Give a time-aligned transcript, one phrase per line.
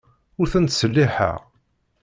[0.39, 1.39] Ur ten-ttselliḥeɣ.